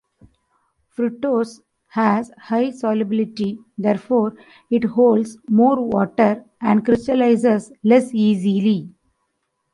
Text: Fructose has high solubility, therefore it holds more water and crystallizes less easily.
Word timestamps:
Fructose 0.97 1.61
has 1.89 2.31
high 2.39 2.71
solubility, 2.71 3.59
therefore 3.77 4.33
it 4.71 4.83
holds 4.83 5.37
more 5.47 5.79
water 5.79 6.43
and 6.59 6.83
crystallizes 6.83 7.71
less 7.83 8.09
easily. 8.11 8.89